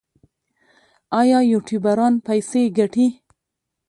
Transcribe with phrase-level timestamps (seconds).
[1.21, 3.07] آیا یوټیوبران پیسې ګټي؟